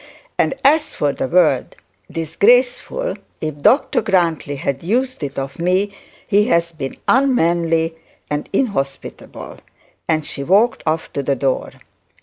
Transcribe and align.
And 0.39 0.55
as 0.63 0.95
for 0.95 1.13
the 1.13 1.27
word 1.27 1.75
disgraceful, 2.11 3.17
if 3.39 3.61
Dr 3.61 4.01
Grantly 4.01 4.55
has 4.55 4.81
used 4.81 5.21
it 5.21 5.37
of 5.37 5.59
me 5.59 5.95
he 6.25 6.47
has 6.47 6.71
been 6.71 6.97
unmanly 7.07 7.95
and 8.27 8.49
inhospitable,' 8.51 9.59
and 10.07 10.25
she 10.25 10.43
walked 10.43 10.81
off 10.87 11.13
to 11.13 11.21
the 11.21 11.35
door. 11.35 11.73